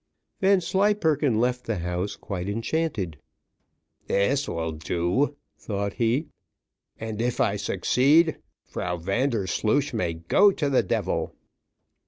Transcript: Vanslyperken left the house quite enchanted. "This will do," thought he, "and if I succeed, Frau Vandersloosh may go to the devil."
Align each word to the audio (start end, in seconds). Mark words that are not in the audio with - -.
Vanslyperken 0.39 1.39
left 1.39 1.65
the 1.65 1.75
house 1.77 2.15
quite 2.15 2.49
enchanted. 2.49 3.19
"This 4.07 4.49
will 4.49 4.71
do," 4.71 5.35
thought 5.59 5.93
he, 5.93 6.25
"and 6.99 7.21
if 7.21 7.39
I 7.39 7.55
succeed, 7.55 8.39
Frau 8.63 8.97
Vandersloosh 8.97 9.93
may 9.93 10.15
go 10.15 10.49
to 10.53 10.71
the 10.71 10.81
devil." 10.81 11.35